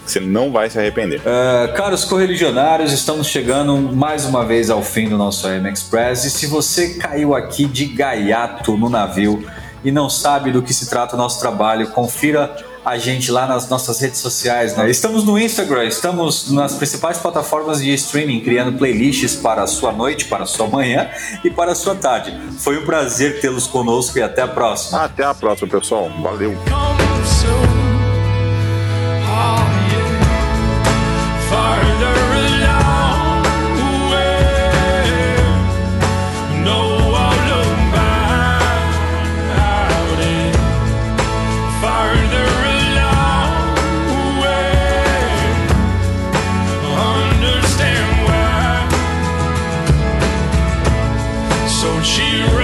você 0.04 0.20
não 0.20 0.50
vai 0.50 0.70
se 0.70 0.78
arrepender. 0.78 1.20
Uh, 1.20 1.74
caros 1.74 2.04
correligionários, 2.04 2.92
estamos 2.92 3.26
chegando 3.26 3.76
mais 3.76 4.24
uma 4.24 4.44
vez 4.44 4.70
ao 4.70 4.82
fim 4.82 5.09
do 5.09 5.16
nosso 5.16 5.46
AM 5.46 5.70
Express. 5.70 6.24
E 6.24 6.30
se 6.30 6.46
você 6.46 6.94
caiu 6.94 7.35
aqui 7.35 7.64
de 7.66 7.87
gaiato 7.87 8.76
no 8.76 8.88
navio 8.88 9.44
e 9.85 9.90
não 9.90 10.09
sabe 10.09 10.50
do 10.50 10.62
que 10.62 10.74
se 10.74 10.88
trata 10.88 11.14
o 11.14 11.18
nosso 11.18 11.40
trabalho, 11.40 11.88
confira 11.88 12.56
a 12.87 12.99
gente 12.99 13.33
lá 13.33 13.49
nas 13.49 13.68
nossas 13.68 14.01
redes 14.01 14.20
sociais. 14.20 14.77
Né? 14.77 14.88
Estamos 14.88 15.25
no 15.25 15.37
Instagram, 15.37 15.87
estamos 15.87 16.53
nas 16.53 16.75
principais 16.75 17.18
plataformas 17.18 17.83
de 17.83 17.92
streaming, 17.94 18.38
criando 18.38 18.79
playlists 18.79 19.35
para 19.35 19.64
a 19.64 19.66
sua 19.66 19.90
noite, 19.90 20.27
para 20.27 20.44
a 20.44 20.46
sua 20.46 20.68
manhã 20.68 21.11
e 21.42 21.51
para 21.51 21.72
a 21.72 21.75
sua 21.75 21.96
tarde. 21.96 22.33
Foi 22.59 22.79
um 22.79 22.87
prazer 22.87 23.40
tê-los 23.40 23.66
conosco 23.66 24.16
e 24.18 24.22
até 24.22 24.42
a 24.42 24.49
próxima. 24.49 25.03
Até 25.03 25.25
a 25.25 25.35
próxima, 25.35 25.68
pessoal. 25.68 26.09
Valeu. 26.22 26.55
so 51.87 52.03
she 52.03 52.55